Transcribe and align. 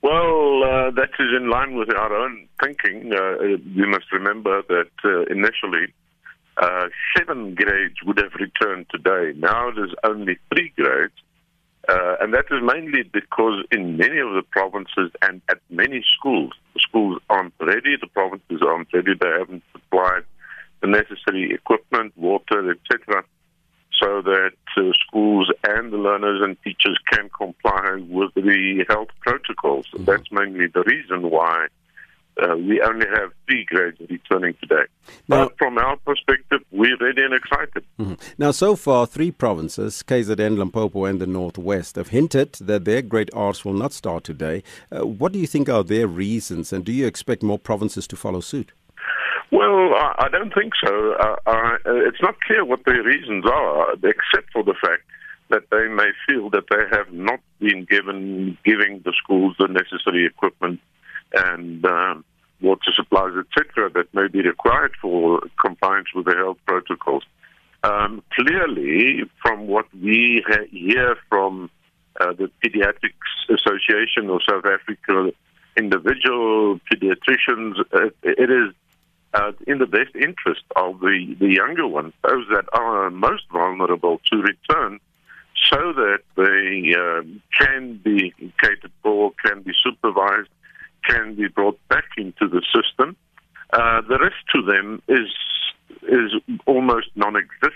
Well, 0.00 0.62
uh, 0.62 0.90
that 0.92 1.10
is 1.18 1.30
in 1.36 1.50
line 1.50 1.74
with 1.74 1.92
our 1.92 2.14
own 2.14 2.48
thinking. 2.62 3.12
Uh, 3.12 3.42
you 3.42 3.86
must 3.86 4.12
remember 4.12 4.62
that 4.68 4.90
uh, 5.04 5.22
initially 5.24 5.92
uh, 6.56 6.88
seven 7.16 7.54
grades 7.54 7.96
would 8.04 8.18
have 8.18 8.32
returned 8.34 8.86
today. 8.90 9.36
Now 9.38 9.70
there's 9.74 9.94
only 10.04 10.38
three 10.52 10.72
grades. 10.76 11.14
Uh, 11.88 12.16
and 12.20 12.34
that 12.34 12.44
is 12.50 12.62
mainly 12.62 13.02
because 13.02 13.64
in 13.72 13.96
many 13.96 14.18
of 14.18 14.34
the 14.34 14.42
provinces 14.50 15.10
and 15.22 15.40
at 15.48 15.58
many 15.70 16.04
schools, 16.18 16.52
the 16.74 16.80
schools 16.80 17.18
aren't 17.30 17.54
ready, 17.60 17.96
the 17.98 18.06
provinces 18.08 18.60
aren't 18.62 18.92
ready, 18.92 19.14
they 19.18 19.30
haven't 19.38 19.62
supplied 19.72 20.24
the 20.82 20.86
necessary 20.86 21.52
equipment, 21.52 22.12
water, 22.16 22.70
etc 22.70 23.24
so 24.00 24.22
that 24.22 24.52
uh, 24.76 24.92
schools 25.06 25.50
and 25.64 25.92
the 25.92 25.96
learners 25.96 26.40
and 26.42 26.56
teachers 26.62 26.98
can 27.10 27.28
comply 27.36 28.02
with 28.08 28.32
the 28.34 28.84
health 28.88 29.08
protocols. 29.20 29.86
Mm-hmm. 29.92 30.04
That's 30.04 30.30
mainly 30.30 30.66
the 30.66 30.82
reason 30.82 31.30
why 31.30 31.66
uh, 32.40 32.56
we 32.56 32.80
only 32.80 33.06
have 33.08 33.32
three 33.46 33.64
grades 33.64 33.98
returning 34.08 34.54
today. 34.60 34.84
Now, 35.26 35.46
but 35.46 35.58
from 35.58 35.78
our 35.78 35.96
perspective, 35.96 36.60
we're 36.70 36.96
ready 36.98 37.22
and 37.22 37.34
excited. 37.34 37.84
Mm-hmm. 37.98 38.14
Now, 38.38 38.52
so 38.52 38.76
far, 38.76 39.06
three 39.06 39.30
provinces, 39.30 40.02
KZN, 40.06 40.56
Limpopo, 40.56 41.04
and 41.04 41.20
the 41.20 41.26
Northwest, 41.26 41.96
have 41.96 42.08
hinted 42.08 42.52
that 42.54 42.84
their 42.84 43.02
grade 43.02 43.30
R's 43.34 43.64
will 43.64 43.72
not 43.72 43.92
start 43.92 44.24
today. 44.24 44.62
Uh, 44.92 45.06
what 45.06 45.32
do 45.32 45.38
you 45.38 45.46
think 45.46 45.68
are 45.68 45.82
their 45.82 46.06
reasons, 46.06 46.72
and 46.72 46.84
do 46.84 46.92
you 46.92 47.06
expect 47.06 47.42
more 47.42 47.58
provinces 47.58 48.06
to 48.08 48.16
follow 48.16 48.40
suit? 48.40 48.72
Well, 49.50 49.94
I 49.94 50.28
don't 50.30 50.52
think 50.52 50.74
so. 50.84 51.12
Uh, 51.14 51.36
uh, 51.46 51.78
it's 51.86 52.20
not 52.20 52.38
clear 52.42 52.64
what 52.64 52.84
their 52.84 53.02
reasons 53.02 53.46
are, 53.46 53.92
except 53.94 54.52
for 54.52 54.62
the 54.62 54.74
fact 54.74 55.02
that 55.48 55.62
they 55.70 55.88
may 55.88 56.10
feel 56.26 56.50
that 56.50 56.64
they 56.70 56.96
have 56.96 57.10
not 57.12 57.40
been 57.58 57.86
given 57.88 58.58
giving 58.64 59.00
the 59.04 59.12
schools 59.22 59.56
the 59.58 59.68
necessary 59.68 60.26
equipment 60.26 60.80
and 61.32 61.84
um, 61.86 62.24
water 62.60 62.90
supplies, 62.94 63.32
etc., 63.38 63.90
that 63.94 64.12
may 64.12 64.28
be 64.28 64.42
required 64.42 64.92
for 65.00 65.40
compliance 65.64 66.08
with 66.14 66.26
the 66.26 66.36
health 66.36 66.58
protocols. 66.66 67.24
Um, 67.84 68.22
clearly, 68.32 69.22
from 69.40 69.66
what 69.66 69.86
we 69.94 70.44
hear 70.70 71.16
from 71.28 71.70
uh, 72.20 72.32
the 72.32 72.50
Pediatrics 72.62 73.48
Association 73.48 74.28
of 74.28 74.40
South 74.48 74.64
Africa, 74.66 75.32
individual 75.76 76.80
pediatricians, 76.92 77.76
it 78.22 78.50
is 78.50 78.74
uh, 79.38 79.52
in 79.66 79.78
the 79.78 79.86
best 79.86 80.14
interest 80.14 80.62
of 80.76 81.00
the, 81.00 81.36
the 81.38 81.52
younger 81.54 81.86
ones, 81.86 82.12
those 82.22 82.46
that 82.50 82.64
are 82.72 83.10
most 83.10 83.44
vulnerable, 83.52 84.20
to 84.30 84.36
return 84.38 84.98
so 85.70 85.92
that 85.92 86.20
they 86.36 86.94
uh, 86.94 87.22
can 87.60 88.00
be 88.02 88.32
catered 88.60 88.92
for, 89.02 89.32
can 89.44 89.62
be 89.62 89.72
supervised, 89.84 90.48
can 91.08 91.34
be 91.34 91.48
brought 91.48 91.78
back 91.88 92.04
into 92.16 92.48
the 92.48 92.62
system. 92.74 93.16
Uh, 93.72 94.00
the 94.08 94.18
risk 94.18 94.36
to 94.54 94.62
them 94.62 95.02
is 95.08 95.28
is 96.02 96.32
almost 96.66 97.08
non-existent 97.16 97.72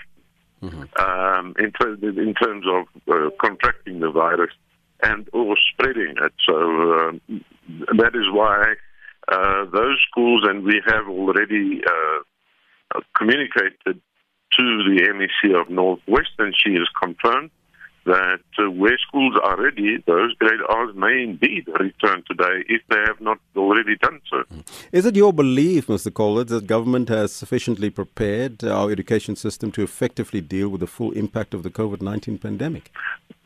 mm-hmm. 0.61 0.83
um, 1.03 1.53
in, 1.59 1.71
ter- 1.71 1.93
in, 1.93 2.33
terms 2.35 2.65
of 2.67 2.85
uh, 3.11 3.29
contracting 3.39 3.99
the 3.99 4.09
virus 4.09 4.53
and 5.03 5.27
or 5.33 5.55
spreading 5.71 6.15
it. 6.21 6.33
So 6.47 6.55
um, 6.55 7.21
that 7.97 8.11
is 8.15 8.31
why 8.31 8.75
uh, 9.27 9.65
those 9.71 9.99
schools, 10.09 10.43
and 10.47 10.63
we 10.63 10.81
have 10.85 11.07
already 11.07 11.81
uh, 11.85 12.99
communicated 13.17 14.01
to 14.57 14.83
the 14.83 15.01
MEC 15.13 15.59
of 15.59 15.69
Northwest, 15.69 16.31
and 16.39 16.53
she 16.55 16.73
has 16.75 16.87
confirmed 17.01 17.49
that 18.05 18.41
uh, 18.59 18.69
where 18.69 18.97
schools 18.97 19.35
are 19.41 19.61
ready, 19.61 19.97
those 20.05 20.33
grade 20.35 20.59
R's 20.67 20.93
may 20.95 21.23
indeed 21.23 21.67
return 21.79 22.23
today 22.27 22.63
if 22.67 22.81
they 22.89 22.99
have 23.07 23.21
not 23.21 23.39
already 23.55 23.95
done 23.97 24.19
so. 24.29 24.43
Is 24.91 25.05
it 25.05 25.15
your 25.15 25.31
belief, 25.31 25.87
Mr. 25.87 26.11
Colditz, 26.11 26.49
that 26.49 26.67
government 26.67 27.09
has 27.09 27.31
sufficiently 27.31 27.89
prepared 27.89 28.63
our 28.63 28.91
education 28.91 29.35
system 29.35 29.71
to 29.71 29.83
effectively 29.83 30.41
deal 30.41 30.67
with 30.69 30.81
the 30.81 30.87
full 30.87 31.11
impact 31.11 31.53
of 31.53 31.63
the 31.63 31.69
COVID 31.69 32.01
19 32.01 32.39
pandemic? 32.39 32.91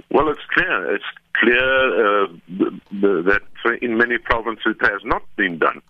Well, 0.09 0.29
it's 0.29 0.41
clear. 0.53 0.95
It's 0.95 1.05
clear 1.39 2.23
uh, 2.23 2.27
that 2.91 3.41
in 3.81 3.97
many 3.97 4.17
provinces 4.17 4.75
it 4.79 4.85
has 4.89 5.01
not 5.03 5.23
been 5.35 5.59
done. 5.59 5.81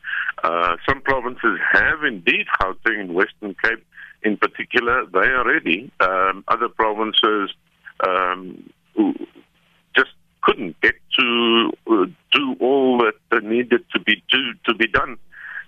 Uh, 0.44 0.76
some 0.88 1.02
provinces 1.02 1.60
have 1.72 1.97
indeed, 2.08 2.48
Gauteng 2.60 3.00
and 3.02 3.14
Western 3.14 3.56
Cape 3.64 3.86
in 4.24 4.38
particular, 4.38 5.06
they 5.06 5.28
are 5.28 5.46
ready. 5.46 5.92
Um, 6.00 6.44
other 6.48 6.70
provinces 6.70 7.54
um, 8.06 8.70
just 9.96 10.12
couldn't 10.42 10.80
get 10.82 10.96
to 11.20 11.72
uh, 11.90 12.06
do 12.32 12.56
all 12.60 12.98
that 13.32 13.44
needed 13.44 13.86
to 13.94 14.00
be 14.00 14.24
do, 14.30 14.54
to 14.66 14.74
be 14.74 14.88
done 14.88 15.18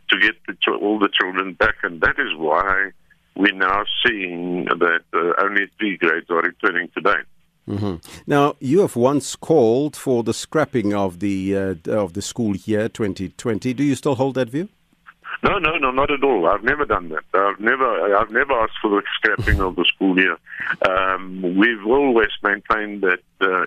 to 0.09 0.19
get 0.19 0.35
the, 0.47 0.55
all 0.73 0.99
the 0.99 1.09
children 1.19 1.53
back, 1.53 1.75
and 1.83 2.01
that 2.01 2.15
is 2.17 2.35
why 2.35 2.91
we're 3.35 3.53
now 3.53 3.83
seeing 4.05 4.65
that 4.65 5.01
uh, 5.13 5.43
only 5.43 5.67
three 5.77 5.97
grades 5.97 6.29
are 6.29 6.41
returning 6.41 6.89
today. 6.95 7.21
Mm-hmm. 7.67 7.95
Now, 8.25 8.55
you 8.59 8.79
have 8.81 8.95
once 8.95 9.35
called 9.35 9.95
for 9.95 10.23
the 10.23 10.33
scrapping 10.33 10.93
of 10.93 11.19
the 11.19 11.55
uh, 11.55 11.75
of 11.91 12.13
the 12.13 12.21
school 12.21 12.55
year 12.55 12.89
2020. 12.89 13.73
Do 13.75 13.83
you 13.83 13.93
still 13.93 14.15
hold 14.15 14.35
that 14.35 14.49
view? 14.49 14.69
No, 15.41 15.57
no, 15.57 15.77
no, 15.77 15.91
not 15.91 16.11
at 16.11 16.23
all. 16.23 16.47
I've 16.47 16.63
never 16.63 16.85
done 16.85 17.09
that. 17.09 17.23
I've 17.33 17.59
never, 17.59 18.17
I've 18.17 18.31
never 18.31 18.53
asked 18.53 18.77
for 18.81 18.89
the 18.89 19.01
scrapping 19.15 19.61
of 19.61 19.75
the 19.75 19.85
school 19.85 20.19
year. 20.19 20.37
Um, 20.89 21.41
we've 21.57 21.85
always 21.85 22.29
maintained 22.43 23.03
that 23.03 23.21
uh, 23.39 23.65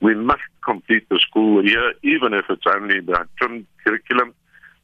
we 0.00 0.14
must 0.14 0.42
complete 0.64 1.08
the 1.08 1.20
school 1.20 1.64
year, 1.64 1.94
even 2.02 2.34
if 2.34 2.46
it's 2.48 2.66
only 2.66 3.00
the 3.00 3.26
trimmed 3.38 3.66
curriculum. 3.84 4.34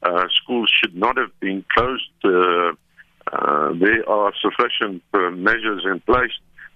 Uh, 0.03 0.29
schools 0.31 0.71
should 0.81 0.95
not 0.95 1.17
have 1.17 1.39
been 1.41 1.65
closed. 1.75 2.11
Uh, 2.25 2.73
uh 3.33 3.73
there 3.75 4.09
are 4.09 4.33
sufficient 4.41 5.03
uh, 5.13 5.31
measures 5.31 5.85
in 5.85 6.01
place 6.01 6.33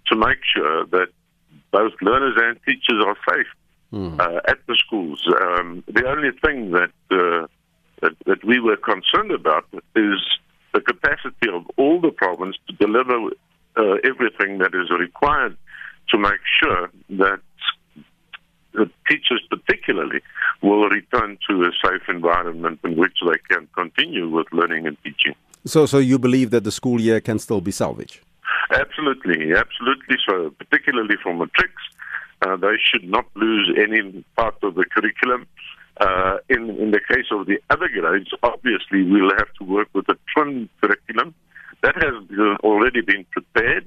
to 0.09 0.17
make 0.17 0.39
sure 0.55 0.85
that 0.87 1.09
both 1.71 1.93
learners 2.03 2.35
and 2.37 2.59
teachers 2.67 3.03
are 3.05 3.17
safe 3.31 3.47
mm. 3.93 4.21
uh, 4.21 4.41
at 4.47 4.59
the 4.67 4.77
schools. 4.77 5.23
Um, 5.41 5.85
the 5.87 6.07
only 6.07 6.31
thing 6.45 6.73
that, 6.73 6.91
uh, 7.11 7.47
that, 7.47 7.49
that 8.43 8.49
we 8.49 8.61
were 8.61 8.77
concerned 8.77 9.31
about 9.31 9.65
is 9.97 10.21
the 10.75 10.81
capacity 10.81 11.49
of 11.53 11.65
all 11.77 12.01
the 12.01 12.11
province 12.11 12.57
to 12.69 12.73
deliver 12.75 13.31
uh, 13.77 13.95
everything 14.05 14.59
that 14.59 14.75
is 14.75 14.91
required 14.91 15.57
to 16.11 16.19
make 16.19 16.41
sure 16.63 16.91
that 17.11 17.41
the 18.75 18.91
teachers 19.09 19.43
particularly 19.51 20.21
will 20.63 20.89
return 20.89 21.39
to 21.49 21.63
a 21.63 21.71
safe 21.85 22.03
environment 22.09 22.81
in 22.85 22.97
which 22.97 23.19
they 23.27 23.39
can 23.55 23.69
continue 23.75 24.29
with 24.29 24.47
learning 24.53 24.87
and 24.87 24.97
teaching. 25.05 25.35
So, 25.65 25.87
so 25.87 25.99
you 25.99 26.19
believe 26.19 26.51
that 26.51 26.65
the 26.65 26.73
school 26.73 27.01
year 27.01 27.21
can 27.21 27.39
still 27.39 27.61
be 27.61 27.71
salvaged? 27.71 28.21
Absolutely, 28.71 29.55
absolutely. 29.55 30.17
So, 30.27 30.51
particularly 30.59 31.17
for 31.23 31.35
matrics, 31.35 31.83
uh, 32.43 32.57
they 32.57 32.77
should 32.91 33.05
not 33.05 33.27
lose 33.35 33.77
any 33.77 34.25
part 34.37 34.57
of 34.63 34.75
the 34.75 34.85
curriculum. 34.87 35.47
Uh, 36.03 36.39
in 36.49 36.69
in 36.83 36.91
the 36.91 37.01
case 37.13 37.29
of 37.31 37.47
the 37.47 37.59
other 37.71 37.89
grades, 37.89 38.31
obviously 38.43 39.05
we'll 39.05 39.37
have 39.37 39.53
to 39.59 39.65
work 39.65 39.89
with 39.93 40.09
a 40.09 40.17
twin 40.35 40.69
curriculum 40.81 41.33
that 41.83 41.95
has 41.95 42.15
already 42.65 43.03
been 43.03 43.25
prepared. 43.31 43.87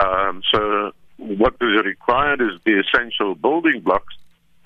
Um, 0.00 0.42
so, 0.52 0.90
what 1.16 1.54
is 1.60 1.84
required 1.84 2.40
is 2.40 2.60
the 2.64 2.80
essential 2.80 3.36
building 3.36 3.82
blocks, 3.82 4.14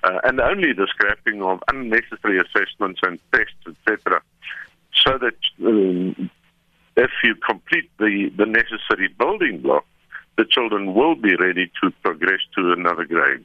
uh, 0.02 0.20
and 0.24 0.40
only 0.40 0.72
the 0.72 0.86
scrapping 0.86 1.42
of 1.42 1.62
unnecessary 1.68 2.40
assessments 2.40 3.00
and 3.02 3.18
tests, 3.34 3.64
etc., 3.66 4.22
so 5.04 5.18
that 5.18 5.38
um, 5.66 6.30
if 6.96 7.10
you 7.22 7.34
complete 7.34 7.90
the, 7.98 8.32
the 8.36 8.46
necessary 8.46 9.08
building 9.18 9.60
block, 9.60 9.84
the 10.38 10.46
children 10.46 10.94
will 10.94 11.16
be 11.16 11.36
ready 11.36 11.70
to 11.82 11.90
progress 12.02 12.40
to 12.56 12.72
another 12.72 13.04
grade. 13.04 13.44